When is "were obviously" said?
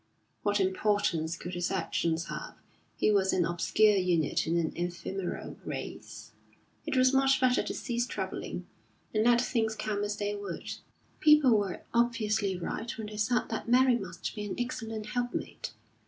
11.55-12.57